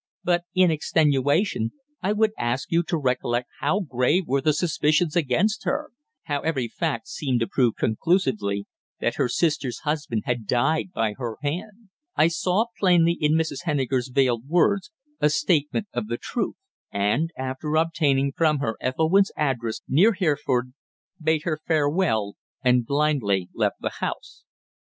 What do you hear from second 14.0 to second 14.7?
veiled